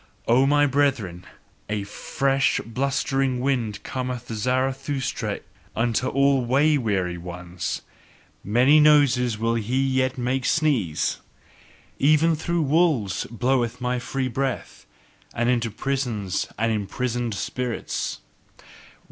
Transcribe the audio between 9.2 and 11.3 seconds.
will he yet make sneeze!